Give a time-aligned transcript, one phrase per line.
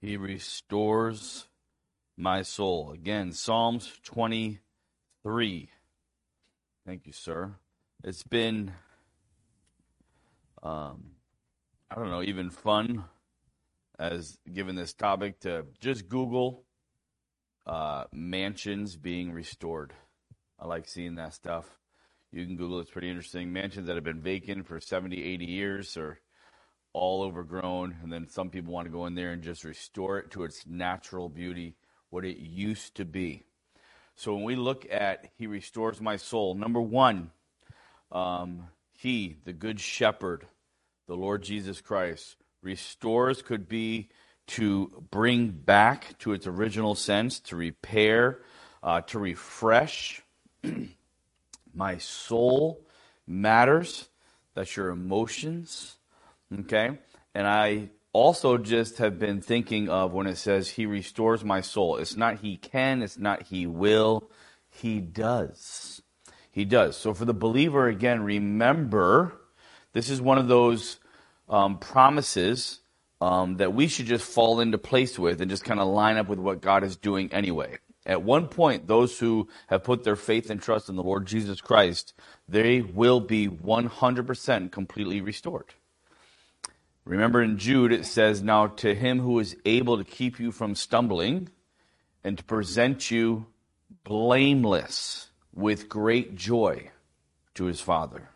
[0.00, 1.46] He restores
[2.16, 2.92] my soul.
[2.92, 5.70] Again, Psalms 23.
[6.86, 7.54] Thank you, sir.
[8.02, 8.72] It's been,
[10.62, 11.12] um,
[11.90, 13.04] I don't know, even fun
[13.98, 16.64] as given this topic to just Google
[17.66, 19.92] uh, mansions being restored.
[20.58, 21.78] I like seeing that stuff.
[22.32, 23.52] You can Google it's pretty interesting.
[23.52, 26.20] Mansions that have been vacant for 70, 80 years or
[26.92, 30.30] all overgrown, and then some people want to go in there and just restore it
[30.32, 31.76] to its natural beauty,
[32.10, 33.44] what it used to be.
[34.16, 37.30] So when we look at He restores my soul, number one,
[38.10, 40.46] um, He, the Good Shepherd,
[41.06, 44.10] the Lord Jesus Christ, restores could be
[44.48, 48.40] to bring back to its original sense, to repair,
[48.82, 50.22] uh, to refresh.
[51.74, 52.84] my soul
[53.26, 54.08] matters.
[54.54, 55.96] That's your emotions.
[56.58, 56.98] Okay?
[57.34, 61.96] And I also just have been thinking of when it says he restores my soul.
[61.96, 64.30] It's not he can, it's not he will,
[64.68, 66.02] he does.
[66.50, 66.96] He does.
[66.96, 69.32] So for the believer, again, remember
[69.92, 70.98] this is one of those
[71.48, 72.80] um, promises
[73.20, 76.28] um, that we should just fall into place with and just kind of line up
[76.28, 77.78] with what God is doing anyway.
[78.06, 81.60] At one point, those who have put their faith and trust in the Lord Jesus
[81.60, 82.14] Christ,
[82.48, 85.74] they will be 100% completely restored.
[87.10, 90.76] Remember in Jude, it says, Now to him who is able to keep you from
[90.76, 91.48] stumbling
[92.22, 93.46] and to present you
[94.04, 96.92] blameless with great joy
[97.54, 98.30] to his Father.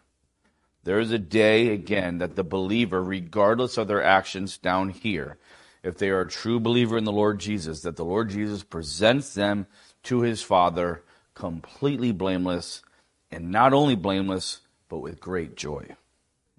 [0.82, 5.38] There is a day, again, that the believer, regardless of their actions down here,
[5.84, 9.34] if they are a true believer in the Lord Jesus, that the Lord Jesus presents
[9.34, 9.68] them
[10.02, 12.82] to his Father completely blameless,
[13.30, 15.94] and not only blameless, but with great joy.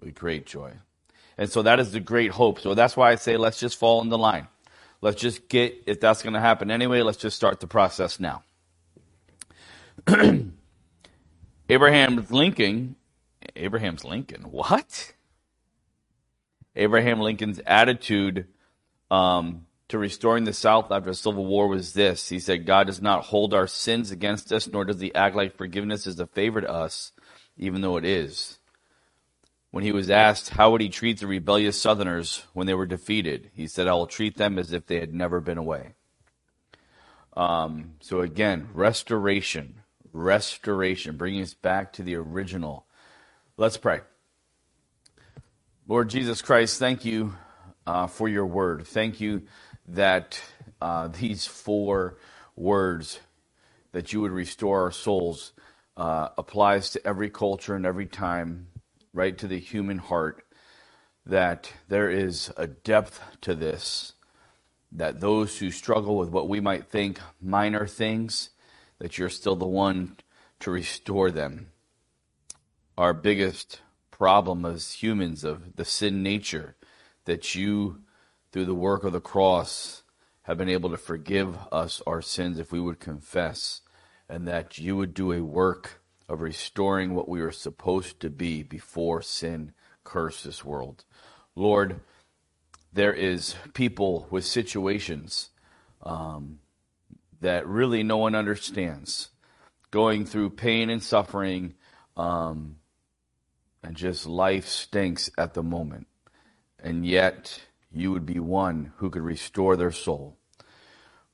[0.00, 0.76] With great joy.
[1.38, 2.60] And so that is the great hope.
[2.60, 4.48] So that's why I say let's just fall in the line.
[5.02, 8.42] Let's just get, if that's going to happen anyway, let's just start the process now.
[11.68, 12.96] Abraham Lincoln,
[13.54, 15.12] Abraham's Lincoln, what?
[16.74, 18.46] Abraham Lincoln's attitude
[19.10, 22.28] um, to restoring the South after the Civil War was this.
[22.28, 25.56] He said, God does not hold our sins against us, nor does he act like
[25.56, 27.12] forgiveness is a favor to us,
[27.56, 28.58] even though it is
[29.76, 33.50] when he was asked how would he treat the rebellious Southerners when they were defeated,
[33.52, 35.92] he said, "I will treat them as if they had never been away."
[37.36, 39.82] Um, so again, restoration,
[40.14, 42.86] restoration, bringing us back to the original.
[43.58, 44.00] Let's pray.
[45.86, 47.36] Lord Jesus Christ, thank you
[47.86, 48.86] uh, for your word.
[48.86, 49.42] Thank you
[49.88, 50.40] that
[50.80, 52.16] uh, these four
[52.56, 53.20] words
[53.92, 55.52] that you would restore our souls
[55.98, 58.68] uh, applies to every culture and every time
[59.16, 60.44] right to the human heart
[61.24, 64.12] that there is a depth to this,
[64.92, 68.50] that those who struggle with what we might think minor things,
[68.98, 70.16] that you're still the one
[70.60, 71.68] to restore them.
[72.98, 76.76] Our biggest problem as humans of the sin nature,
[77.24, 78.02] that you,
[78.52, 80.02] through the work of the cross,
[80.42, 83.80] have been able to forgive us our sins if we would confess,
[84.28, 88.62] and that you would do a work of restoring what we were supposed to be
[88.62, 89.72] before sin
[90.04, 91.04] cursed this world.
[91.54, 92.00] Lord,
[92.92, 95.50] there is people with situations
[96.02, 96.60] um,
[97.40, 99.28] that really no one understands,
[99.90, 101.74] going through pain and suffering,
[102.16, 102.76] um,
[103.82, 106.06] and just life stinks at the moment.
[106.82, 107.60] And yet,
[107.92, 110.36] you would be one who could restore their soul.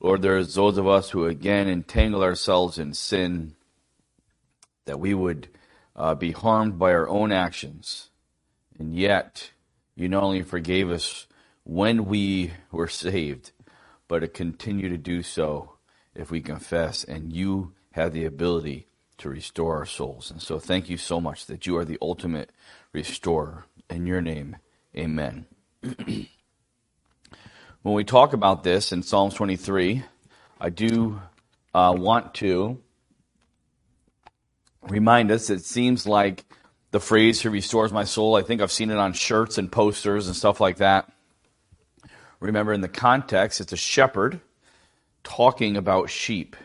[0.00, 3.54] Lord, there's those of us who again entangle ourselves in sin
[4.84, 5.48] that we would
[5.94, 8.10] uh, be harmed by our own actions.
[8.78, 9.50] And yet,
[9.94, 11.26] you not only forgave us
[11.64, 13.52] when we were saved,
[14.08, 15.74] but to continue to do so
[16.14, 18.86] if we confess, and you have the ability
[19.18, 20.30] to restore our souls.
[20.30, 22.50] And so, thank you so much that you are the ultimate
[22.92, 23.66] restorer.
[23.88, 24.56] In your name,
[24.96, 25.46] amen.
[25.82, 26.26] when
[27.82, 30.02] we talk about this in Psalms 23,
[30.60, 31.20] I do
[31.74, 32.78] uh, want to
[34.88, 36.44] remind us it seems like
[36.90, 40.26] the phrase "He restores my soul." I think I've seen it on shirts and posters
[40.26, 41.10] and stuff like that.
[42.40, 44.40] Remember, in the context, it's a shepherd
[45.22, 46.56] talking about sheep,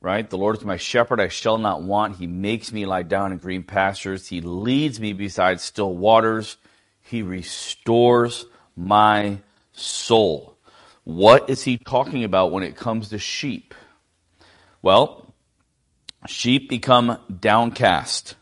[0.00, 0.28] right?
[0.28, 2.16] The Lord is my shepherd; I shall not want.
[2.16, 4.28] He makes me lie down in green pastures.
[4.28, 6.58] He leads me beside still waters.
[7.00, 8.46] He restores
[8.76, 9.38] my
[9.72, 10.56] soul.
[11.04, 13.74] What is he talking about when it comes to sheep?
[14.82, 15.29] Well,
[16.26, 18.34] sheep become downcast.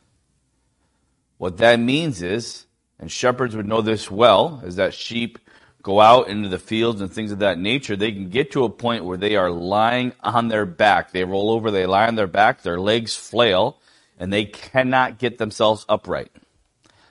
[1.36, 2.66] What that means is,
[2.98, 5.38] and shepherds would know this well, is that sheep
[5.82, 8.68] go out into the fields and things of that nature, they can get to a
[8.68, 11.12] point where they are lying on their back.
[11.12, 13.78] They roll over, they lie on their back, their legs flail,
[14.18, 16.30] and they cannot get themselves upright.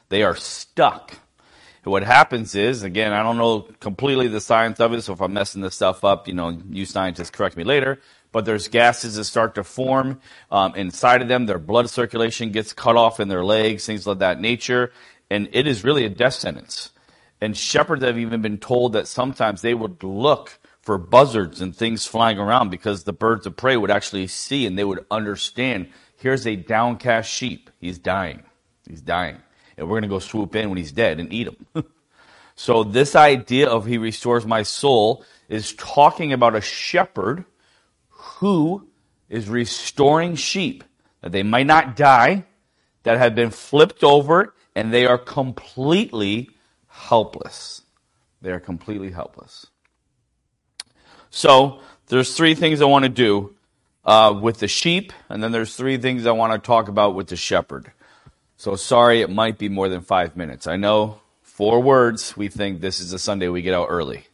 [0.09, 1.13] They are stuck.
[1.83, 5.21] And what happens is, again, I don't know completely the science of it, so if
[5.21, 7.99] I'm messing this stuff up, you know, you scientists correct me later,
[8.37, 11.47] but there's gases that start to form um, inside of them.
[11.47, 14.91] Their blood circulation gets cut off in their legs, things of that nature,
[15.27, 16.91] and it is really a death sentence.
[17.41, 22.05] And shepherds have even been told that sometimes they would look for buzzards and things
[22.05, 25.87] flying around because the birds of prey would actually see and they would understand
[26.17, 27.71] here's a downcast sheep.
[27.81, 28.43] He's dying.
[28.87, 29.37] He's dying.
[29.79, 31.65] And we're going to go swoop in when he's dead and eat him.
[32.55, 37.43] so, this idea of he restores my soul is talking about a shepherd
[38.39, 38.87] who
[39.29, 40.83] is restoring sheep
[41.21, 42.45] that they might not die,
[43.03, 46.49] that have been flipped over, and they are completely
[46.87, 47.81] helpless.
[48.41, 49.67] They are completely helpless.
[51.29, 53.55] So, there's three things I want to do
[54.05, 57.27] uh, with the sheep, and then there's three things I want to talk about with
[57.27, 57.91] the shepherd.
[58.55, 60.67] So, sorry, it might be more than five minutes.
[60.67, 64.25] I know four words, we think this is a Sunday we get out early.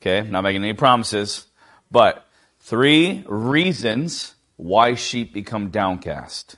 [0.00, 1.46] Okay, not making any promises,
[1.90, 2.26] but
[2.62, 6.56] three reasons why sheep become downcast.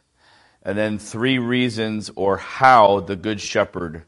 [0.63, 4.05] And then three reasons or how the good shepherd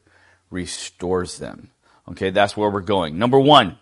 [0.51, 1.71] restores them.
[2.09, 3.19] Okay, that's where we're going.
[3.19, 3.79] Number one,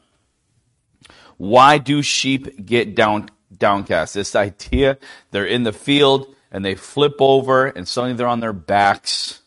[1.37, 4.15] why do sheep get down, downcast?
[4.15, 4.99] This idea,
[5.31, 9.41] they're in the field and they flip over and suddenly they're on their backs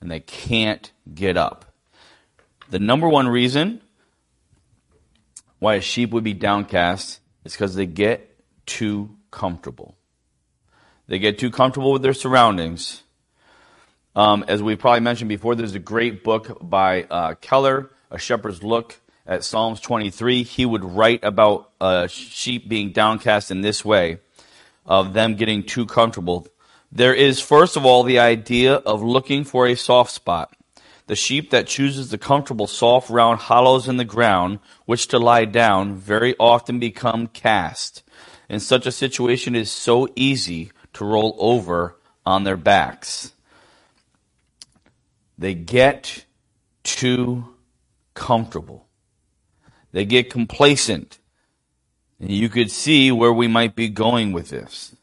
[0.00, 1.64] and they can't get up.
[2.70, 3.80] The number one reason
[5.58, 8.36] why a sheep would be downcast is because they get
[8.66, 9.96] too comfortable.
[11.06, 13.04] They get too comfortable with their surroundings
[14.16, 18.62] um, as we probably mentioned before, there's a great book by uh, Keller, A Shepherd's
[18.62, 20.44] Look at Psalms 23.
[20.44, 24.18] He would write about uh, sheep being downcast in this way,
[24.86, 26.46] of them getting too comfortable.
[26.92, 30.54] There is, first of all, the idea of looking for a soft spot.
[31.06, 35.44] The sheep that chooses the comfortable, soft, round hollows in the ground, which to lie
[35.44, 38.02] down, very often become cast.
[38.48, 43.32] In such a situation, it is so easy to roll over on their backs.
[45.36, 46.24] They get
[46.84, 47.54] too
[48.14, 48.86] comfortable.
[49.92, 51.18] They get complacent.
[52.18, 54.96] And you could see where we might be going with this.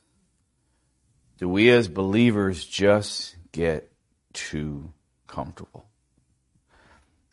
[1.38, 3.92] Do we as believers just get
[4.34, 4.94] too
[5.28, 5.91] comfortable?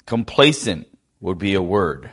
[0.09, 0.89] Complacent
[1.21, 2.11] would be a word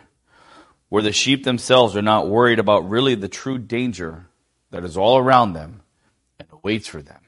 [0.89, 4.27] where the sheep themselves are not worried about really the true danger
[4.69, 5.79] that is all around them
[6.37, 7.21] and awaits for them.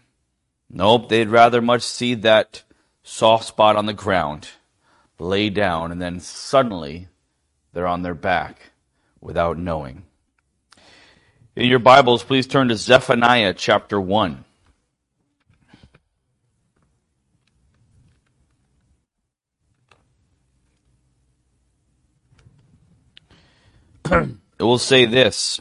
[0.70, 2.64] Nope, they'd rather much see that
[3.02, 4.50] soft spot on the ground,
[5.20, 7.08] lay down, and then suddenly
[7.72, 8.72] they're on their back
[9.22, 10.04] without knowing.
[11.56, 14.44] In your Bibles, please turn to Zephaniah chapter 1.
[24.12, 25.60] It will say this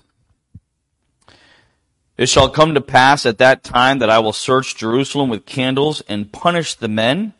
[2.16, 6.02] It shall come to pass at that time that I will search Jerusalem with candles
[6.08, 7.34] and punish the men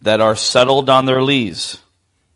[0.00, 1.78] that are settled on their lees,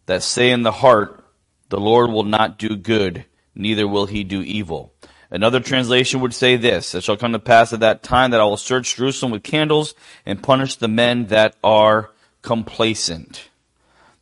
[0.06, 1.24] that say in the heart,
[1.68, 4.92] The Lord will not do good, neither will he do evil.
[5.30, 8.44] Another translation would say this, It shall come to pass at that time that I
[8.44, 9.94] will search Jerusalem with candles
[10.24, 13.48] and punish the men that are complacent,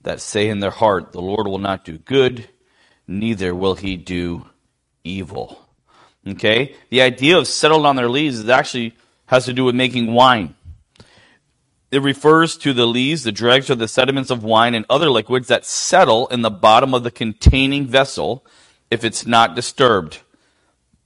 [0.03, 2.49] that say in their heart, The Lord will not do good,
[3.07, 4.47] neither will he do
[5.05, 5.67] evil.
[6.27, 6.75] Okay?
[6.91, 8.97] The idea of settled on their lees is actually
[9.27, 10.55] has to do with making wine.
[11.91, 15.49] It refers to the lees, the dregs, or the sediments of wine and other liquids
[15.49, 18.45] that settle in the bottom of the containing vessel
[18.91, 20.21] if it's not disturbed.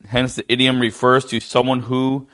[0.09, 2.29] Hence, the idiom refers to someone who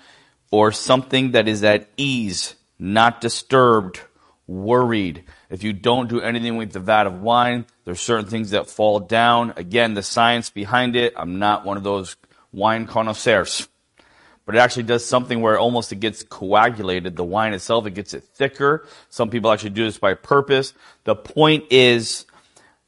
[0.50, 4.00] or something that is at ease, not disturbed,
[4.46, 5.24] worried.
[5.50, 9.00] If you don't do anything with the vat of wine, there's certain things that fall
[9.00, 9.52] down.
[9.56, 12.16] Again, the science behind it, I'm not one of those
[12.52, 13.68] wine connoisseurs
[14.46, 17.16] but it actually does something where almost it gets coagulated.
[17.16, 18.86] The wine itself, it gets it thicker.
[19.10, 20.72] Some people actually do this by purpose.
[21.02, 22.26] The point is,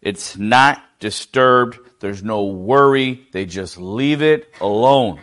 [0.00, 1.78] it's not disturbed.
[1.98, 3.26] There's no worry.
[3.32, 5.20] They just leave it alone.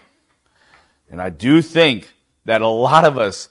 [1.09, 2.11] And I do think
[2.43, 3.47] that a lot of us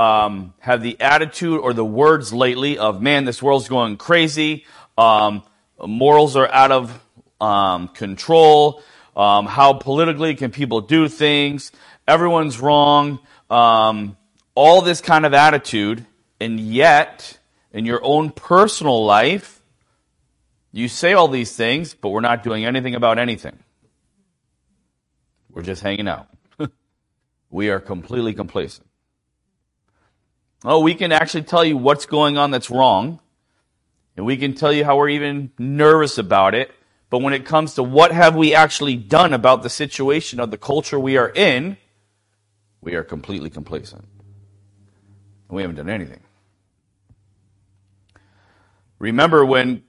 [0.00, 4.64] um, have the attitude or the words lately of, man, this world's going crazy.
[4.96, 5.42] Um,
[5.84, 7.04] morals are out of
[7.40, 8.82] um, control.
[9.16, 11.72] Um, how politically can people do things?
[12.08, 13.18] Everyone's wrong.
[13.50, 14.16] Um,
[14.54, 16.06] all this kind of attitude,
[16.40, 17.38] and yet,
[17.72, 19.58] in your own personal life,
[20.72, 23.58] You say all these things, but we're not doing anything about anything.
[25.50, 26.28] We're just hanging out.
[27.50, 28.89] we are completely complacent.
[30.64, 33.20] Oh, we can actually tell you what's going on that's wrong.
[34.16, 36.70] And we can tell you how we're even nervous about it.
[37.08, 40.58] But when it comes to what have we actually done about the situation of the
[40.58, 41.76] culture we are in,
[42.80, 44.06] we are completely complacent.
[45.48, 46.20] We haven't done anything.
[48.98, 49.82] Remember when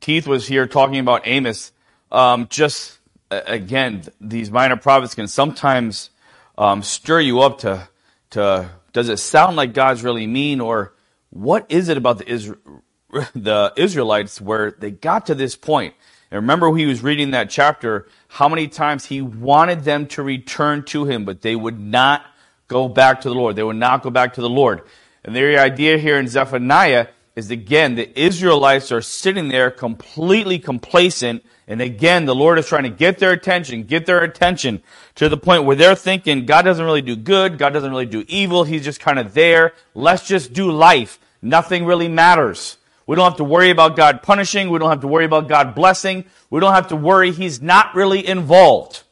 [0.00, 1.72] Keith was here talking about Amos,
[2.12, 2.98] um, just
[3.30, 6.10] again, these minor prophets can sometimes
[6.58, 7.88] um, stir you up to,
[8.30, 10.94] to, does it sound like God's really mean or
[11.28, 12.80] what is it about the, Isra-
[13.34, 15.92] the Israelites where they got to this point?
[16.30, 20.82] And remember he was reading that chapter, how many times he wanted them to return
[20.84, 22.24] to him, but they would not
[22.68, 23.54] go back to the Lord.
[23.54, 24.80] They would not go back to the Lord.
[25.22, 31.44] And the idea here in Zephaniah is again, the Israelites are sitting there completely complacent.
[31.68, 34.82] And again, the Lord is trying to get their attention, get their attention
[35.16, 37.58] to the point where they're thinking, God doesn't really do good.
[37.58, 38.62] God doesn't really do evil.
[38.62, 39.72] He's just kind of there.
[39.94, 41.18] Let's just do life.
[41.42, 42.76] Nothing really matters.
[43.06, 44.70] We don't have to worry about God punishing.
[44.70, 46.24] We don't have to worry about God blessing.
[46.50, 47.32] We don't have to worry.
[47.32, 49.02] He's not really involved.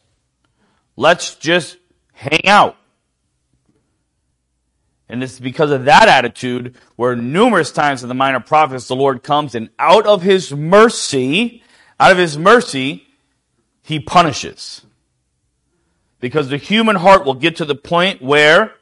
[0.97, 1.77] Let's just
[2.13, 2.77] hang out.
[5.09, 9.23] And it's because of that attitude where numerous times in the minor prophets the Lord
[9.23, 11.63] comes and out of his mercy,
[12.05, 13.07] out of his mercy,
[13.81, 14.85] he punishes.
[16.21, 18.75] Because the human heart will get to the point where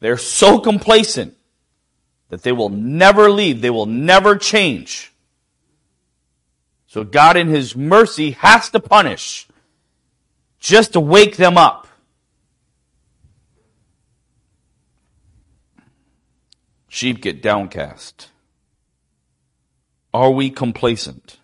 [0.00, 1.36] they're so complacent
[2.30, 5.12] that they will never leave, they will never change.
[6.88, 9.46] So God in his mercy has to punish
[10.58, 11.86] just to wake them up.
[16.88, 18.30] Sheep get downcast.
[20.12, 21.38] Are we complacent?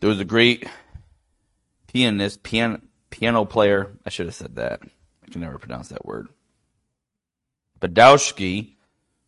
[0.00, 0.68] There was a great
[1.88, 3.92] pianist, piano, piano player.
[4.06, 4.80] I should have said that.
[5.26, 6.28] I can never pronounce that word.
[7.80, 8.74] Badowski,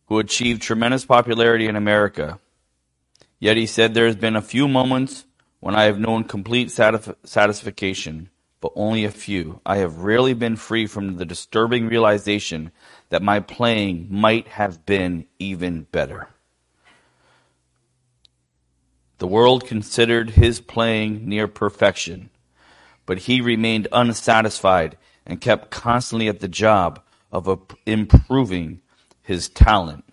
[0.07, 2.39] who achieved tremendous popularity in America.
[3.39, 5.25] Yet he said there has been a few moments
[5.59, 8.29] when I have known complete satisf- satisfaction
[8.61, 9.59] but only a few.
[9.65, 12.71] I have rarely been free from the disturbing realization
[13.09, 16.29] that my playing might have been even better.
[19.21, 22.31] The world considered his playing near perfection,
[23.05, 24.97] but he remained unsatisfied
[25.27, 27.47] and kept constantly at the job of
[27.85, 28.81] improving
[29.21, 30.05] his talent.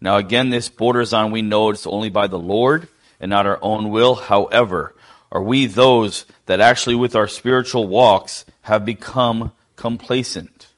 [0.00, 2.88] Now again, this borders on we know it's only by the Lord
[3.20, 4.14] and not our own will.
[4.14, 4.96] However,
[5.30, 10.68] are we those that actually with our spiritual walks have become complacent?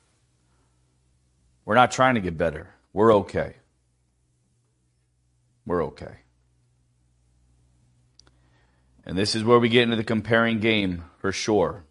[1.65, 2.71] We're not trying to get better.
[2.93, 3.55] We're okay.
[5.65, 6.17] We're okay.
[9.07, 11.85] And this is where we get into the comparing game for sure.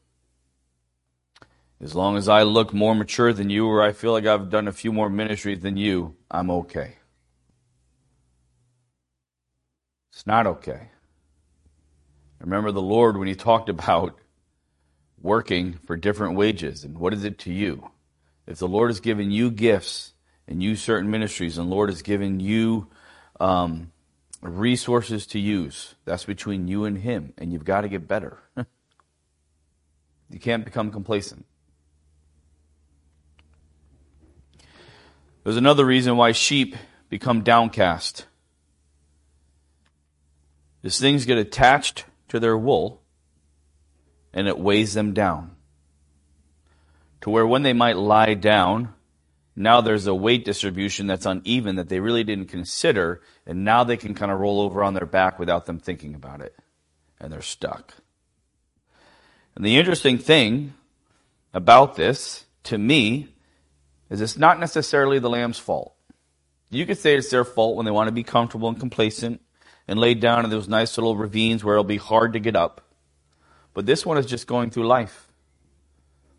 [1.82, 4.68] As long as I look more mature than you, or I feel like I've done
[4.68, 6.98] a few more ministries than you, I'm okay.
[10.12, 10.90] It's not okay.
[12.40, 14.18] Remember the Lord when he talked about
[15.22, 16.84] working for different wages.
[16.84, 17.90] And what is it to you?
[18.46, 20.14] If the Lord has given you gifts
[20.48, 22.88] and you certain ministries, and Lord has given you
[23.40, 23.92] um,
[24.42, 28.40] resources to use, that's between you and Him, and you've got to get better.
[30.30, 31.46] you can't become complacent.
[35.44, 36.76] There's another reason why sheep
[37.10, 38.26] become downcast.
[40.84, 43.02] As things get attached to their wool
[44.34, 45.56] and it weighs them down.
[47.22, 48.94] To where when they might lie down,
[49.56, 53.98] now there's a weight distribution that's uneven that they really didn't consider, and now they
[53.98, 56.56] can kind of roll over on their back without them thinking about it.
[57.20, 57.94] And they're stuck.
[59.56, 60.74] And the interesting thing
[61.54, 63.30] about this, to me,
[64.10, 65.96] is it's not necessarily the lamb's fault.
[66.70, 69.42] You could say it's their fault when they want to be comfortable and complacent
[69.88, 72.82] and laid down in those nice little ravines where it'll be hard to get up.
[73.74, 75.32] But this one is just going through life.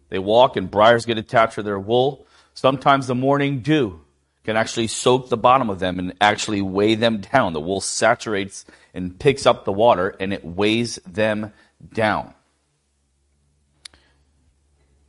[0.08, 2.25] They walk and briars get attached to their wool.
[2.56, 4.00] Sometimes the morning dew
[4.42, 7.52] can actually soak the bottom of them and actually weigh them down.
[7.52, 11.52] The wool saturates and picks up the water and it weighs them
[11.92, 12.32] down.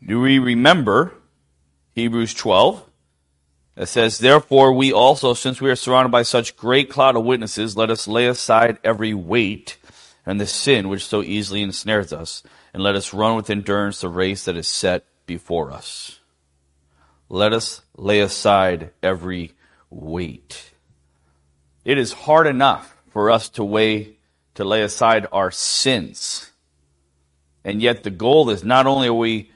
[0.06, 1.14] Do we remember
[1.96, 2.84] Hebrews 12?
[3.78, 7.78] It says, Therefore we also, since we are surrounded by such great cloud of witnesses,
[7.78, 9.78] let us lay aside every weight
[10.26, 14.10] and the sin which so easily ensnares us, and let us run with endurance the
[14.10, 16.20] race that is set before us.
[17.30, 19.54] Let us lay aside every
[19.90, 20.72] weight.
[21.84, 24.18] It is hard enough for us to weigh,
[24.56, 26.52] to lay aside our sins.
[27.64, 29.52] And yet the goal is not only are we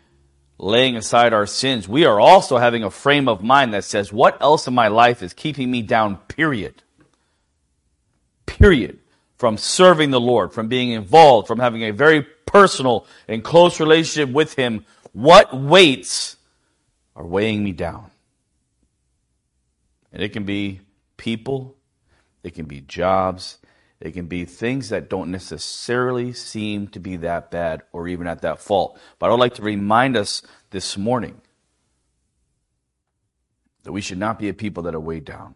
[0.58, 4.42] laying aside our sins, we are also having a frame of mind that says, what
[4.42, 6.84] else in my life is keeping me down, period.
[8.46, 9.00] Period.
[9.38, 14.32] From serving the Lord, from being involved, from having a very personal and close relationship
[14.32, 14.86] with Him.
[15.14, 16.36] What weights
[17.16, 18.12] are weighing me down?
[20.12, 20.82] And it can be
[21.18, 21.76] people,
[22.44, 23.60] it can be jobs,
[24.00, 28.42] it can be things that don't necessarily seem to be that bad or even at
[28.42, 29.00] that fault.
[29.20, 30.42] But I would like to remind us
[30.72, 31.40] this morning
[33.84, 35.56] that we should not be a people that are weighed down.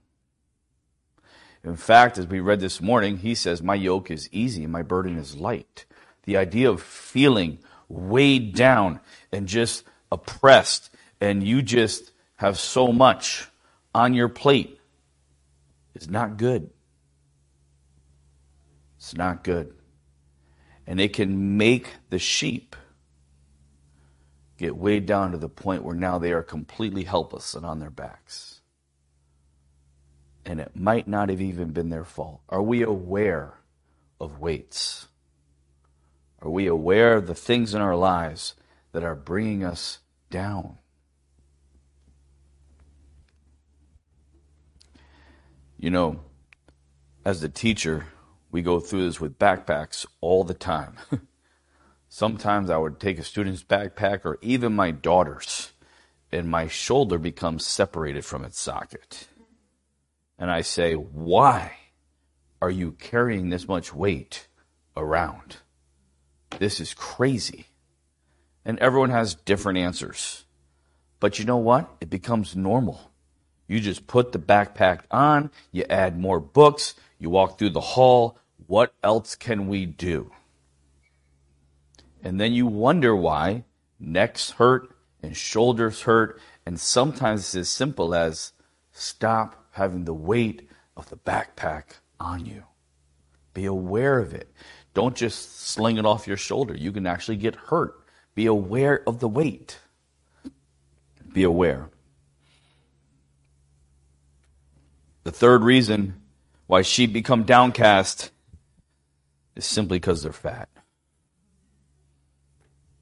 [1.63, 4.83] In fact, as we read this morning, he says, My yoke is easy and my
[4.83, 5.85] burden is light.
[6.23, 7.57] The idea of feeling
[7.89, 8.99] weighed down
[9.31, 10.91] and just oppressed,
[11.21, 13.47] and you just have so much
[13.93, 14.79] on your plate
[15.93, 16.69] is not good.
[18.97, 19.73] It's not good.
[20.87, 22.75] And it can make the sheep
[24.57, 27.89] get weighed down to the point where now they are completely helpless and on their
[27.89, 28.61] backs.
[30.45, 32.41] And it might not have even been their fault.
[32.49, 33.53] Are we aware
[34.19, 35.07] of weights?
[36.41, 38.53] Are we aware of the things in our lives
[38.91, 40.77] that are bringing us down?
[45.85, 46.19] You know,
[47.23, 48.07] as the teacher,
[48.49, 50.95] we go through this with backpacks all the time.
[52.09, 55.73] Sometimes I would take a student's backpack or even my daughter's,
[56.31, 59.27] and my shoulder becomes separated from its socket.
[60.39, 61.73] And I say, Why
[62.63, 64.47] are you carrying this much weight
[64.97, 65.57] around?
[66.57, 67.67] This is crazy.
[68.65, 70.45] And everyone has different answers.
[71.19, 71.95] But you know what?
[72.01, 73.11] It becomes normal.
[73.67, 78.37] You just put the backpack on, you add more books, you walk through the hall.
[78.67, 80.31] What else can we do?
[82.23, 83.63] And then you wonder why
[83.99, 86.39] necks hurt and shoulders hurt.
[86.65, 88.53] And sometimes it's as simple as
[88.91, 92.63] stop having the weight of the backpack on you.
[93.53, 94.51] Be aware of it.
[94.93, 96.75] Don't just sling it off your shoulder.
[96.75, 97.95] You can actually get hurt.
[98.33, 99.79] Be aware of the weight.
[101.33, 101.89] Be aware.
[105.25, 106.21] The third reason
[106.67, 108.29] why sheep become downcast
[109.55, 110.69] is simply because they're fat.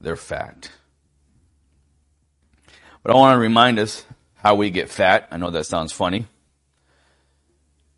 [0.00, 0.70] They're fat.
[3.02, 4.06] But I want to remind us
[4.36, 5.28] how we get fat.
[5.30, 6.26] I know that sounds funny.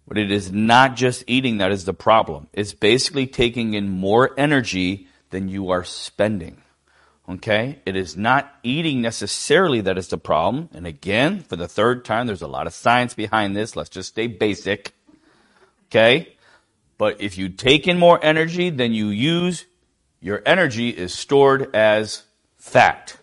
[0.08, 2.48] But it is not just eating that is the problem.
[2.52, 6.62] It's basically taking in more energy than you are spending.
[7.28, 7.80] Okay?
[7.84, 10.68] It is not eating necessarily that is the problem.
[10.72, 13.76] And again, for the third time, there's a lot of science behind this.
[13.76, 14.92] Let's just stay basic.
[15.88, 16.36] Okay?
[16.98, 19.66] But if you take in more energy than you use,
[20.20, 22.22] your energy is stored as
[22.56, 23.16] fat.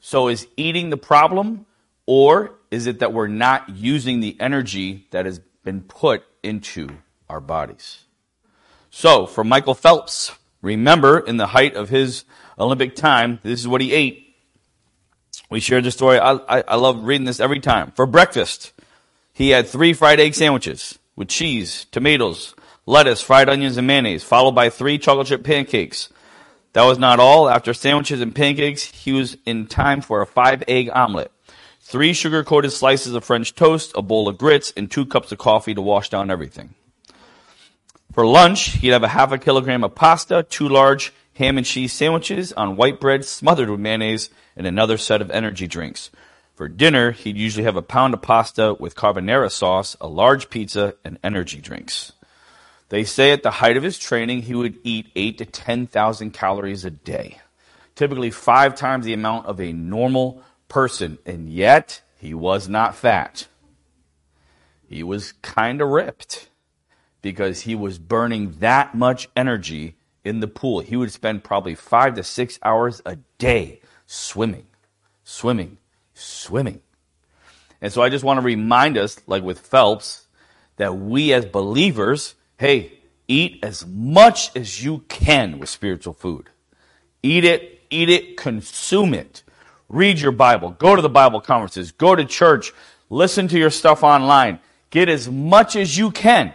[0.00, 1.66] So is eating the problem,
[2.06, 6.88] or is it that we're not using the energy that has been put into
[7.28, 8.04] our bodies?
[8.90, 12.24] So, for Michael Phelps, remember in the height of his
[12.58, 14.34] Olympic time, this is what he ate.
[15.50, 16.18] We shared the story.
[16.18, 17.92] I, I, I love reading this every time.
[17.92, 18.72] For breakfast,
[19.32, 22.54] he had three fried egg sandwiches with cheese, tomatoes,
[22.86, 26.10] lettuce, fried onions, and mayonnaise, followed by three chocolate chip pancakes.
[26.74, 27.48] That was not all.
[27.48, 31.32] After sandwiches and pancakes, he was in time for a five egg omelet,
[31.80, 35.38] three sugar coated slices of French toast, a bowl of grits, and two cups of
[35.38, 36.74] coffee to wash down everything.
[38.18, 41.92] For lunch, he'd have a half a kilogram of pasta, two large ham and cheese
[41.92, 46.10] sandwiches on white bread smothered with mayonnaise, and another set of energy drinks.
[46.56, 50.96] For dinner, he'd usually have a pound of pasta with carbonara sauce, a large pizza,
[51.04, 52.10] and energy drinks.
[52.88, 56.84] They say at the height of his training, he would eat 8 to 10,000 calories
[56.84, 57.38] a day,
[57.94, 63.46] typically five times the amount of a normal person, and yet he was not fat.
[64.88, 66.48] He was kind of ripped
[67.22, 70.80] because he was burning that much energy in the pool.
[70.80, 74.66] He would spend probably five to six hours a day swimming,
[75.24, 75.78] swimming,
[76.14, 76.80] swimming.
[77.80, 80.26] And so I just want to remind us, like with Phelps,
[80.76, 82.92] that we as believers, hey,
[83.28, 86.48] eat as much as you can with spiritual food.
[87.22, 89.42] Eat it, eat it, consume it.
[89.88, 90.70] Read your Bible.
[90.70, 91.92] Go to the Bible conferences.
[91.92, 92.72] Go to church.
[93.10, 94.60] Listen to your stuff online.
[94.90, 96.52] Get as much as you can.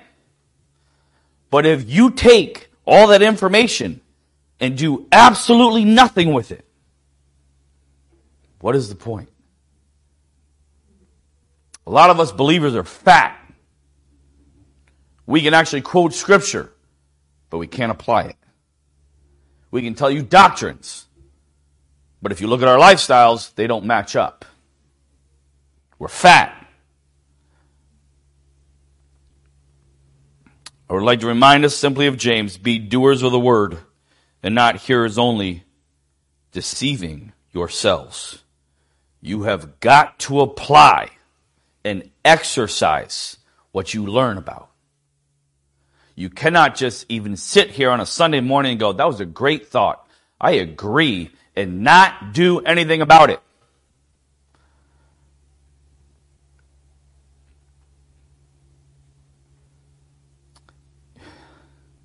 [1.53, 4.01] But if you take all that information
[4.59, 6.65] and do absolutely nothing with it,
[8.59, 9.29] what is the point?
[11.85, 13.39] A lot of us believers are fat.
[15.27, 16.71] We can actually quote scripture,
[17.51, 18.37] but we can't apply it.
[19.69, 21.05] We can tell you doctrines,
[22.19, 24.43] but if you look at our lifestyles, they don't match up.
[25.99, 26.62] We're fat.
[30.89, 33.77] I would like to remind us simply of James be doers of the word
[34.41, 35.63] and not hearers only,
[36.51, 38.43] deceiving yourselves.
[39.21, 41.11] You have got to apply
[41.85, 43.37] and exercise
[43.71, 44.69] what you learn about.
[46.15, 49.25] You cannot just even sit here on a Sunday morning and go, that was a
[49.25, 50.07] great thought.
[50.39, 53.39] I agree and not do anything about it.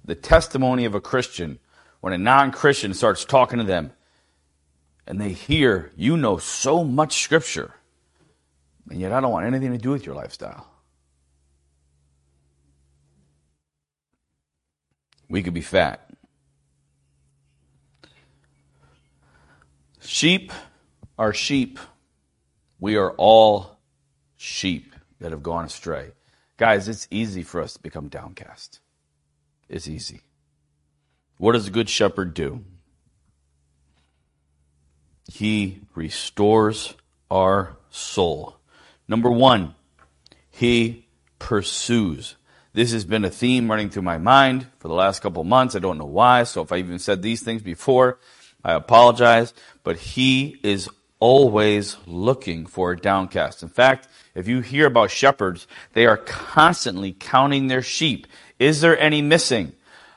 [0.08, 1.58] The testimony of a Christian
[2.00, 3.92] when a non Christian starts talking to them
[5.06, 7.74] and they hear, you know so much scripture,
[8.88, 10.66] and yet I don't want anything to do with your lifestyle.
[15.28, 16.08] We could be fat.
[20.00, 20.52] Sheep
[21.18, 21.78] are sheep.
[22.80, 23.78] We are all
[24.38, 26.12] sheep that have gone astray.
[26.56, 28.80] Guys, it's easy for us to become downcast.
[29.68, 30.22] It's easy.
[31.36, 32.64] What does a good shepherd do?
[35.30, 36.94] He restores
[37.30, 38.56] our soul.
[39.06, 39.74] Number one,
[40.50, 41.06] he
[41.38, 42.36] pursues.
[42.72, 45.76] This has been a theme running through my mind for the last couple months.
[45.76, 46.44] I don't know why.
[46.44, 48.18] So if I even said these things before,
[48.64, 49.54] I apologize.
[49.84, 50.88] But he is
[51.20, 53.62] always looking for a downcast.
[53.62, 58.26] In fact, if you hear about shepherds, they are constantly counting their sheep.
[58.58, 59.72] Is there any missing?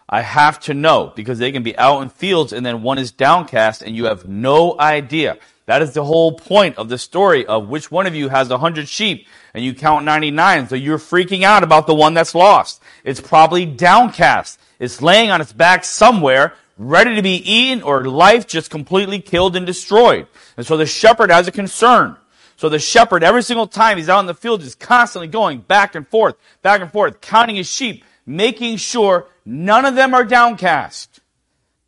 [0.10, 3.12] I have to know because they can be out in fields and then one is
[3.12, 5.38] downcast and you have no idea.
[5.67, 8.58] That is the whole point of the story of which one of you has a
[8.58, 10.67] hundred sheep and you count 99.
[10.67, 12.82] So you're freaking out about the one that's lost.
[13.06, 14.60] It's probably downcast.
[14.80, 19.56] It's laying on its back somewhere, ready to be eaten or life just completely killed
[19.56, 20.27] and destroyed.
[20.58, 22.17] And so the shepherd has a concern.
[22.58, 25.95] So the shepherd, every single time he's out in the field, is constantly going back
[25.95, 31.20] and forth, back and forth, counting his sheep, making sure none of them are downcast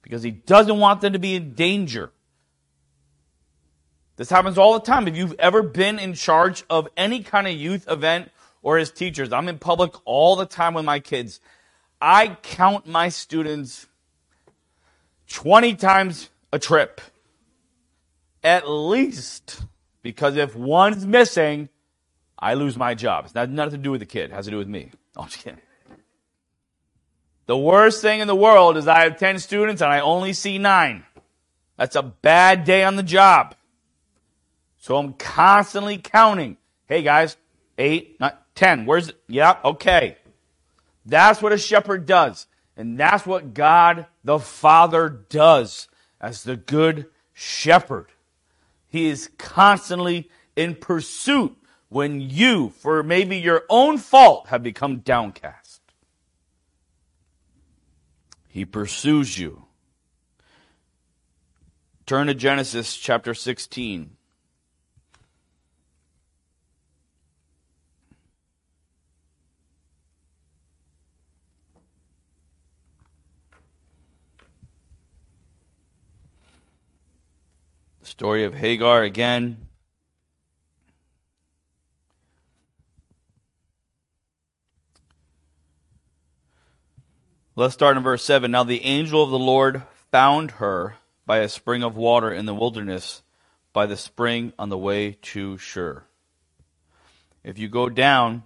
[0.02, 2.12] because he doesn't want them to be in danger.
[4.16, 5.08] This happens all the time.
[5.08, 9.34] If you've ever been in charge of any kind of youth event or as teachers,
[9.34, 11.40] I'm in public all the time with my kids.
[12.00, 13.88] I count my students
[15.30, 17.02] 20 times a trip.
[18.44, 19.62] At least.
[20.04, 21.70] Because if one's missing,
[22.38, 23.26] I lose my job.
[23.26, 24.32] It's not nothing to do with the kid.
[24.32, 24.92] It has to do with me.
[25.16, 25.62] Oh, I'm just kidding.
[27.46, 30.58] The worst thing in the world is I have 10 students and I only see
[30.58, 31.04] nine.
[31.78, 33.56] That's a bad day on the job.
[34.78, 36.58] So I'm constantly counting.
[36.88, 37.38] Hey guys,
[37.78, 38.86] eight, not ten.
[38.86, 39.18] Where's it?
[39.28, 40.18] Yeah, okay.
[41.06, 42.48] That's what a shepherd does.
[42.76, 45.88] And that's what God the Father does
[46.20, 48.08] as the good shepherd.
[48.90, 51.56] He is constantly in pursuit
[51.90, 55.63] when you, for maybe your own fault, have become downcast.
[58.54, 59.66] He pursues you.
[62.06, 64.16] Turn to Genesis chapter 16.
[78.02, 79.66] The story of Hagar again.
[87.56, 88.50] Let's start in verse 7.
[88.50, 90.96] Now the angel of the Lord found her
[91.28, 93.22] by a spring of water in the wilderness,
[93.74, 96.04] by the spring on the way to Shur.
[97.44, 98.42] If you go down,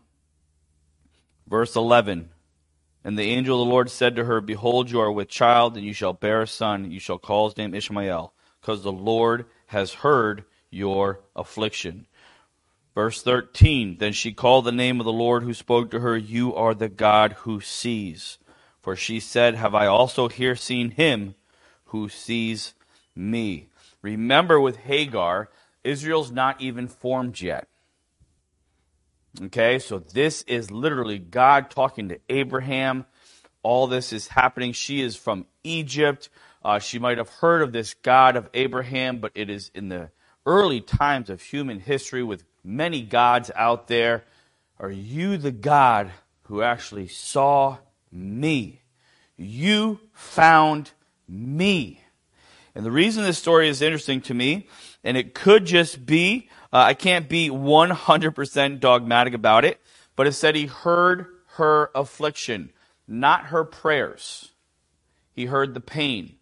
[1.47, 2.31] verse 11.
[3.05, 5.85] And the angel of the Lord said to her, Behold, you are with child, and
[5.85, 6.91] you shall bear a son.
[6.91, 12.07] You shall call his name Ishmael, because the Lord has heard your affliction.
[12.93, 13.99] Verse 13.
[13.99, 16.89] Then she called the name of the Lord who spoke to her, You are the
[16.89, 18.37] God who sees.
[18.87, 21.35] For she said, Have I also here seen him
[21.87, 22.73] who sees
[23.13, 23.67] me?
[24.01, 25.49] Remember with Hagar,
[25.83, 27.67] Israel's not even formed yet.
[29.41, 33.05] Okay, so this is literally God talking to Abraham.
[33.61, 34.71] All this is happening.
[34.71, 36.29] She is from Egypt.
[36.63, 40.11] Uh, she might have heard of this God of Abraham, but it is in the
[40.45, 44.23] early times of human history with many gods out there.
[44.79, 46.09] Are you the God
[46.43, 47.79] who actually saw
[48.11, 48.81] me.
[49.37, 50.91] You found
[51.27, 52.01] me.
[52.75, 54.67] And the reason this story is interesting to me,
[55.03, 59.81] and it could just be Uh, I can't be 100% dogmatic about it,
[60.15, 62.71] but it said he heard her affliction,
[63.07, 64.51] not her prayers.
[65.33, 66.35] He heard the pain.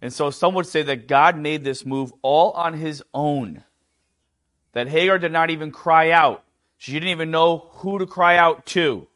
[0.00, 3.64] And so some would say that God made this move all on his own.
[4.72, 6.44] That Hagar did not even cry out.
[6.76, 9.08] She didn't even know who to cry out to.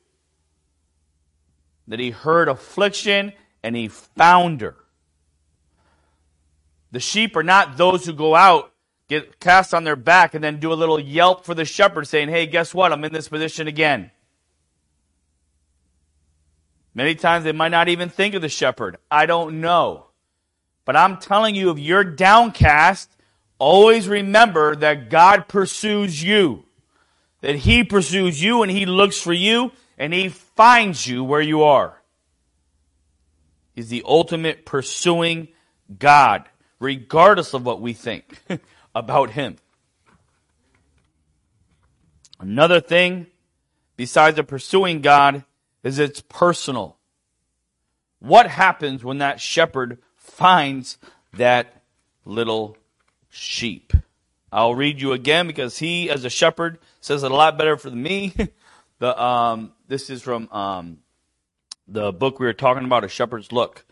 [1.88, 4.76] That he heard affliction and he found her.
[6.92, 8.72] The sheep are not those who go out,
[9.08, 12.28] get cast on their back, and then do a little yelp for the shepherd saying,
[12.28, 12.92] Hey, guess what?
[12.92, 14.10] I'm in this position again.
[16.94, 18.98] Many times they might not even think of the shepherd.
[19.10, 20.06] I don't know.
[20.84, 23.10] But I'm telling you, if you're downcast,
[23.58, 26.64] always remember that God pursues you.
[27.40, 31.62] That He pursues you and He looks for you and He finds you where you
[31.62, 32.02] are.
[33.72, 35.46] He's the ultimate pursuing
[35.96, 36.42] God,
[36.80, 38.42] regardless of what we think
[38.96, 39.58] about Him.
[42.40, 43.28] Another thing,
[43.96, 45.44] besides the pursuing God,
[45.84, 46.96] is it's personal.
[48.18, 50.98] What happens when that shepherd finds
[51.34, 51.80] that
[52.24, 52.76] little
[53.30, 53.92] sheep?
[54.50, 57.90] I'll read you again because he, as a shepherd, says it a lot better for
[57.92, 58.34] me.
[59.02, 60.98] the um, this is from um,
[61.88, 63.84] the book we were talking about, A Shepherd's Look,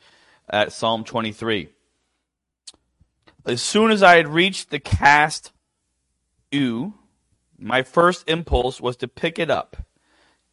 [0.48, 1.68] at Psalm 23.
[3.44, 5.50] As soon as I had reached the cast
[6.52, 6.94] ewe,
[7.58, 9.78] my first impulse was to pick it up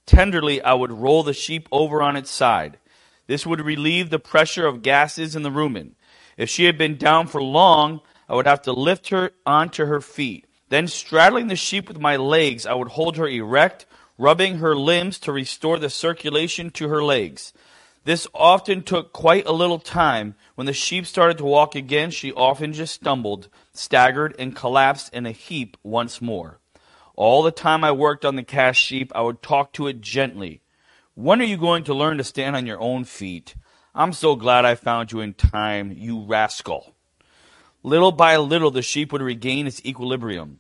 [0.08, 2.80] Tenderly, I would roll the sheep over on its side.
[3.28, 5.92] This would relieve the pressure of gases in the rumen.
[6.36, 10.02] If she had been down for long, I would have to lift her onto her
[10.02, 10.48] feet.
[10.70, 13.86] Then, straddling the sheep with my legs, I would hold her erect,
[14.18, 17.54] rubbing her limbs to restore the circulation to her legs.
[18.04, 20.36] This often took quite a little time.
[20.56, 25.26] When the sheep started to walk again, she often just stumbled, staggered, and collapsed in
[25.26, 26.60] a heap once more.
[27.16, 30.62] All the time I worked on the cast sheep, I would talk to it gently.
[31.16, 33.56] When are you going to learn to stand on your own feet?
[33.94, 36.94] I'm so glad I found you in time, you rascal.
[37.84, 40.60] Little by little, the sheep would regain its equilibrium.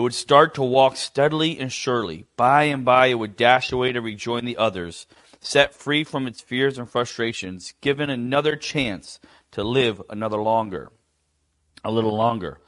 [0.00, 2.24] It would start to walk steadily and surely.
[2.34, 5.06] By and by, it would dash away to rejoin the others,
[5.40, 10.90] set free from its fears and frustrations, given another chance to live another longer,
[11.84, 12.62] a little longer.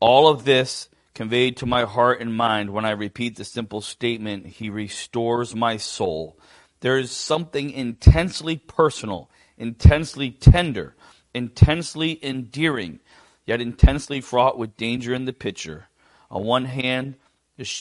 [0.00, 4.46] All of this conveyed to my heart and mind when I repeat the simple statement,
[4.46, 6.38] He restores my soul.
[6.80, 10.96] There is something intensely personal, intensely tender,
[11.34, 13.00] intensely endearing,
[13.44, 15.89] yet intensely fraught with danger in the picture.
[16.30, 17.16] On one hand,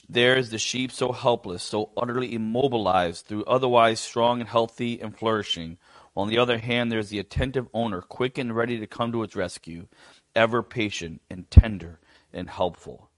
[0.10, 5.18] there is the sheep so helpless, so utterly immobilized through otherwise strong and healthy and
[5.18, 5.78] flourishing.
[6.14, 9.12] While on the other hand, there is the attentive owner, quick and ready to come
[9.12, 9.88] to its rescue,
[10.36, 12.00] ever patient and tender
[12.34, 13.10] and helpful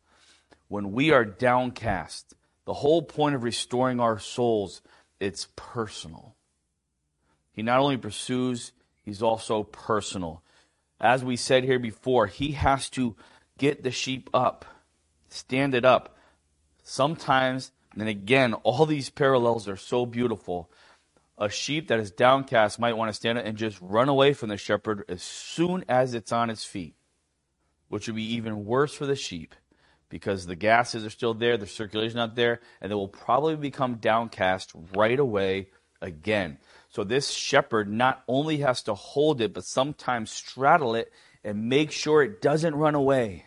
[0.72, 4.82] when we are downcast, the whole point of restoring our souls,
[5.20, 6.34] it's personal.
[7.52, 8.72] He not only pursues,
[9.04, 10.42] he's also personal.
[10.98, 13.18] As we said here before, he has to
[13.58, 14.64] get the sheep up,
[15.34, 16.18] stand it up.
[16.84, 20.70] Sometimes, and again, all these parallels are so beautiful.
[21.38, 24.50] A sheep that is downcast might want to stand up and just run away from
[24.50, 26.96] the shepherd as soon as it's on its feet,
[27.88, 29.56] which would be even worse for the sheep
[30.10, 33.96] because the gases are still there, the circulation not there, and they will probably become
[33.96, 35.70] downcast right away
[36.02, 36.58] again.
[36.90, 41.12] So this shepherd not only has to hold it, but sometimes straddle it
[41.44, 43.46] and make sure it doesn't run away.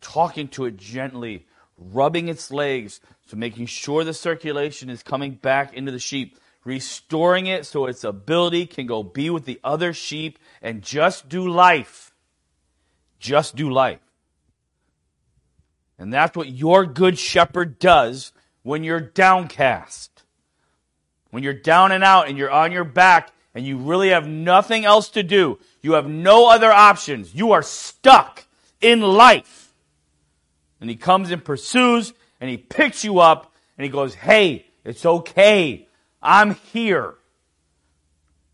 [0.00, 5.74] Talking to it gently, rubbing its legs, so making sure the circulation is coming back
[5.74, 10.38] into the sheep, restoring it so its ability can go be with the other sheep
[10.62, 12.12] and just do life.
[13.18, 14.00] Just do life.
[15.98, 18.32] And that's what your good shepherd does
[18.62, 20.22] when you're downcast.
[21.30, 24.84] When you're down and out and you're on your back and you really have nothing
[24.84, 25.58] else to do.
[25.82, 27.34] You have no other options.
[27.34, 28.46] You are stuck
[28.80, 29.59] in life.
[30.80, 35.04] And he comes and pursues and he picks you up and he goes, Hey, it's
[35.04, 35.88] okay.
[36.22, 37.14] I'm here.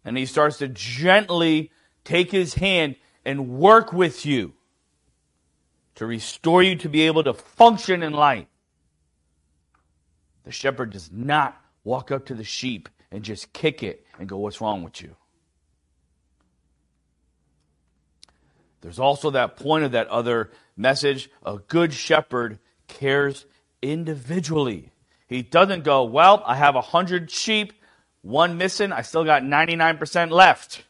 [0.05, 1.71] And he starts to gently
[2.05, 4.53] take his hand and work with you
[5.97, 8.47] to restore you to be able to function in life.
[10.45, 14.39] The shepherd does not walk up to the sheep and just kick it and go,
[14.39, 15.17] What's wrong with you?
[18.81, 22.59] There's also that point of that other message a good shepherd
[22.89, 23.47] cares
[23.83, 24.91] individually.
[25.29, 27.73] He doesn't go, Well, I have a 100 sheep,
[28.23, 30.85] one missing, I still got 99% left.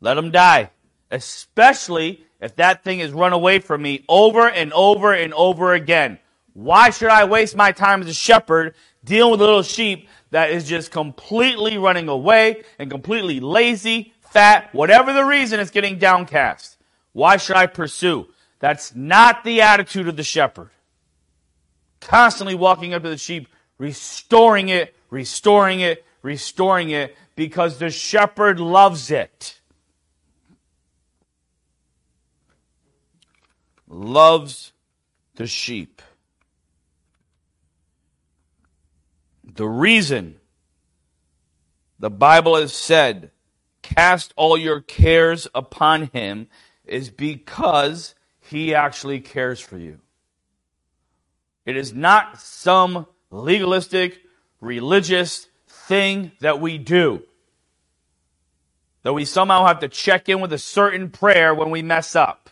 [0.00, 0.70] Let them die.
[1.10, 6.18] Especially if that thing has run away from me over and over and over again?
[6.52, 10.50] Why should I waste my time as a shepherd dealing with a little sheep that
[10.50, 16.78] is just completely running away and completely lazy, fat, whatever the reason it's getting downcast?
[17.12, 18.28] Why should I pursue?
[18.66, 20.70] That's not the attitude of the shepherd.
[22.00, 23.46] Constantly walking up to the sheep,
[23.78, 29.60] restoring it, restoring it, restoring it, because the shepherd loves it.
[33.86, 34.72] Loves
[35.36, 36.02] the sheep.
[39.44, 40.40] The reason
[42.00, 43.30] the Bible has said,
[43.82, 46.48] cast all your cares upon him,
[46.84, 48.15] is because
[48.50, 49.98] he actually cares for you.
[51.64, 54.20] It is not some legalistic,
[54.60, 57.22] religious thing that we do.
[59.02, 62.50] That we somehow have to check in with a certain prayer when we mess up.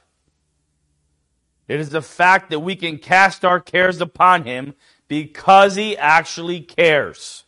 [1.66, 4.74] It is the fact that we can cast our cares upon Him
[5.09, 7.44] because He actually cares.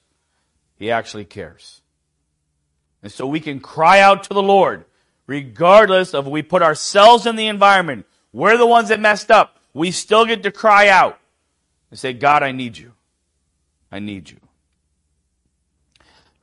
[0.77, 1.83] He actually cares.
[3.03, 4.85] And so we can cry out to the Lord,
[5.27, 8.07] regardless of we put ourselves in the environment.
[8.37, 9.61] We're the ones that messed up.
[9.73, 11.19] We still get to cry out
[11.91, 12.93] and say, God, I need you.
[13.91, 14.37] I need you.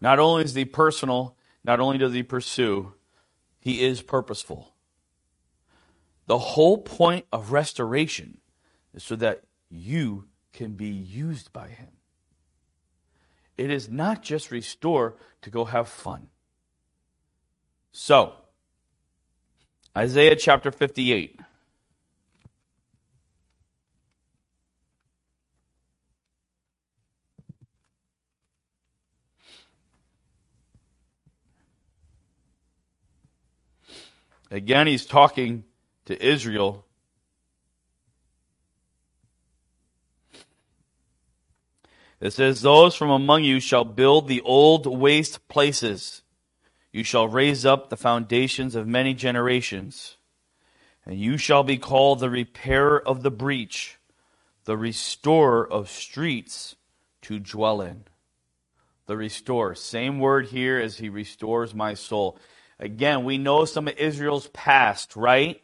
[0.01, 2.95] Not only is he personal, not only does he pursue,
[3.59, 4.73] he is purposeful.
[6.25, 8.39] The whole point of restoration
[8.95, 11.89] is so that you can be used by him.
[13.55, 16.29] It is not just restore to go have fun.
[17.91, 18.33] So,
[19.95, 21.39] Isaiah chapter 58.
[34.53, 35.63] Again, he's talking
[36.05, 36.85] to Israel.
[42.21, 46.21] It says, Those from among you shall build the old waste places.
[46.91, 50.17] You shall raise up the foundations of many generations.
[51.03, 53.97] And you shall be called the repairer of the breach,
[54.65, 56.75] the restorer of streets
[57.23, 58.03] to dwell in.
[59.07, 59.73] The restore.
[59.73, 62.37] Same word here as he restores my soul.
[62.79, 65.61] Again, we know some of Israel's past, right?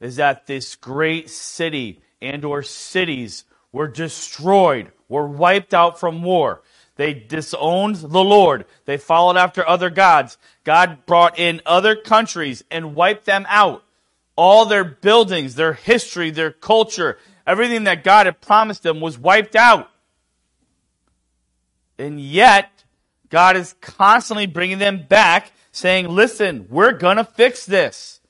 [0.00, 6.62] Is that this great city and or cities were destroyed, were wiped out from war.
[6.96, 8.66] They disowned the Lord.
[8.84, 10.36] They followed after other gods.
[10.62, 13.82] God brought in other countries and wiped them out.
[14.36, 19.56] All their buildings, their history, their culture, everything that God had promised them was wiped
[19.56, 19.90] out.
[21.98, 22.84] And yet,
[23.30, 28.20] God is constantly bringing them back saying, listen, we're going to fix this.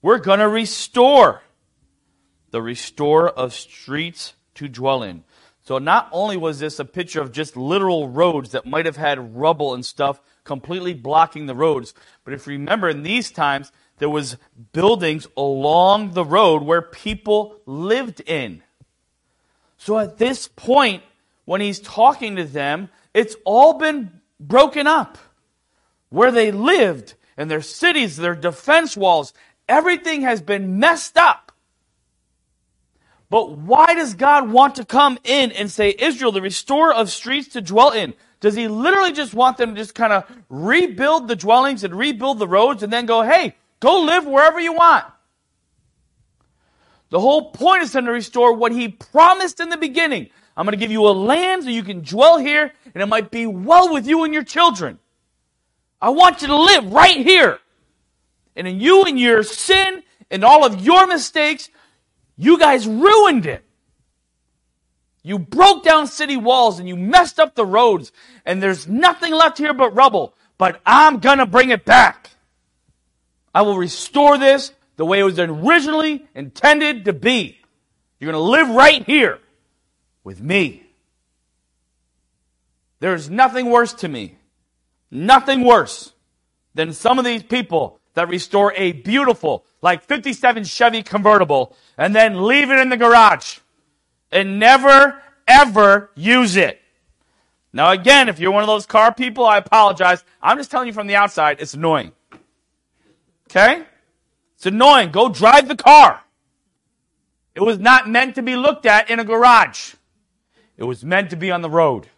[0.00, 1.42] We're going to restore
[2.50, 5.24] the restore of streets to dwell in.
[5.64, 9.36] So not only was this a picture of just literal roads that might have had
[9.36, 14.10] rubble and stuff completely blocking the roads, but if you remember in these times, there
[14.10, 14.36] was
[14.72, 18.62] buildings along the road where people lived in.
[19.78, 21.02] So at this point,
[21.46, 25.18] when he's talking to them, it's all been broken up
[26.14, 29.34] where they lived and their cities, their defense walls,
[29.68, 31.50] everything has been messed up.
[33.30, 37.48] But why does God want to come in and say, Israel, the restorer of streets
[37.48, 38.14] to dwell in?
[38.38, 42.38] Does he literally just want them to just kind of rebuild the dwellings and rebuild
[42.38, 45.04] the roads and then go, hey, go live wherever you want?
[47.10, 50.28] The whole point is to restore what he promised in the beginning.
[50.56, 53.32] I'm going to give you a land so you can dwell here and it might
[53.32, 55.00] be well with you and your children.
[56.04, 57.58] I want you to live right here.
[58.54, 61.70] And in you and your sin and all of your mistakes,
[62.36, 63.64] you guys ruined it.
[65.22, 68.12] You broke down city walls and you messed up the roads
[68.44, 70.34] and there's nothing left here but rubble.
[70.58, 72.28] But I'm gonna bring it back.
[73.54, 77.58] I will restore this the way it was originally intended to be.
[78.20, 79.38] You're gonna live right here
[80.22, 80.82] with me.
[83.00, 84.36] There's nothing worse to me
[85.10, 86.12] nothing worse
[86.74, 92.44] than some of these people that restore a beautiful, like 57 Chevy convertible and then
[92.46, 93.58] leave it in the garage
[94.30, 96.80] and never ever use it.
[97.72, 100.24] Now again, if you're one of those car people, I apologize.
[100.40, 102.12] I'm just telling you from the outside, it's annoying.
[103.50, 103.84] Okay?
[104.56, 105.10] It's annoying.
[105.10, 106.22] Go drive the car.
[107.54, 109.94] It was not meant to be looked at in a garage.
[110.76, 112.08] It was meant to be on the road.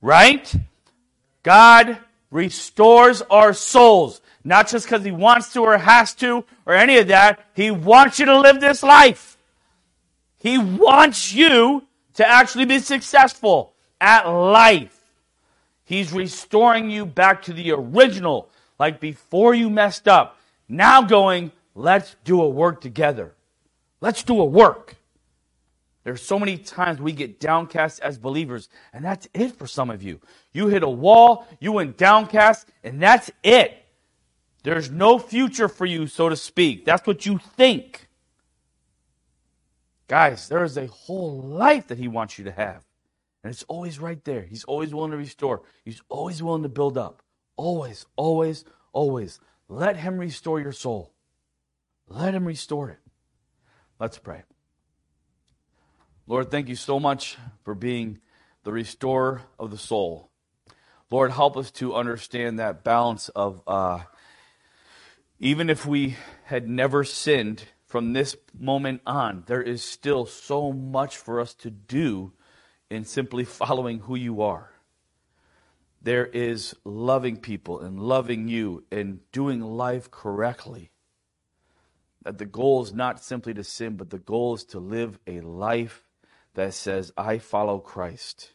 [0.00, 0.54] Right?
[1.46, 1.98] God
[2.32, 4.20] restores our souls.
[4.42, 7.38] Not just because he wants to or has to or any of that.
[7.54, 9.38] He wants you to live this life.
[10.38, 15.00] He wants you to actually be successful at life.
[15.84, 20.40] He's restoring you back to the original, like before you messed up.
[20.68, 23.34] Now going, let's do a work together.
[24.00, 24.96] Let's do a work.
[26.06, 30.04] There's so many times we get downcast as believers, and that's it for some of
[30.04, 30.20] you.
[30.52, 33.76] You hit a wall, you went downcast, and that's it.
[34.62, 36.84] There's no future for you, so to speak.
[36.84, 38.06] That's what you think.
[40.06, 42.84] Guys, there is a whole life that He wants you to have.
[43.42, 44.42] And it's always right there.
[44.42, 47.20] He's always willing to restore, He's always willing to build up.
[47.56, 49.40] Always, always, always.
[49.68, 51.12] Let Him restore your soul.
[52.06, 53.00] Let Him restore it.
[53.98, 54.44] Let's pray.
[56.28, 58.18] Lord, thank you so much for being
[58.64, 60.32] the restorer of the soul.
[61.08, 64.00] Lord, help us to understand that balance of uh,
[65.38, 66.16] even if we
[66.46, 71.70] had never sinned from this moment on, there is still so much for us to
[71.70, 72.32] do
[72.90, 74.72] in simply following who you are.
[76.02, 80.90] There is loving people and loving you and doing life correctly.
[82.24, 85.40] That the goal is not simply to sin, but the goal is to live a
[85.40, 86.02] life
[86.56, 88.52] that says, I follow Christ.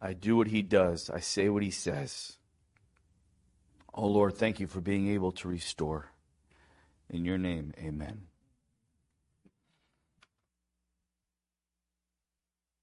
[0.00, 2.36] I do what he does, I say what he says.
[3.94, 6.10] Oh Lord, thank you for being able to restore.
[7.08, 8.29] In your name, amen.